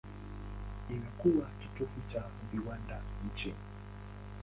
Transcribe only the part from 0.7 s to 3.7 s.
Imekuwa kitovu cha viwanda nchini.